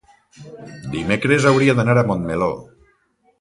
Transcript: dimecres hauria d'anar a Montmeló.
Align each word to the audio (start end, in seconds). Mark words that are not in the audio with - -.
dimecres 0.95 1.45
hauria 1.51 1.77
d'anar 1.81 1.97
a 2.03 2.05
Montmeló. 2.09 2.49